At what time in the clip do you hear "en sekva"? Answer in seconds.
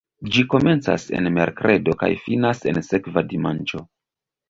2.75-3.29